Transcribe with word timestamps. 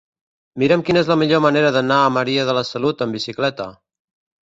Mira'm 0.63 0.83
quina 0.87 1.03
és 1.05 1.11
la 1.13 1.17
millor 1.25 1.45
manera 1.47 1.71
d'anar 1.77 2.01
a 2.01 2.09
Maria 2.17 2.49
de 2.51 2.59
la 2.61 2.67
Salut 2.73 3.09
amb 3.09 3.19
bicicleta. 3.23 3.73